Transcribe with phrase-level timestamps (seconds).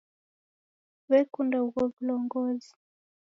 [1.03, 2.71] Siw'ekunda ugho w'ulongozi.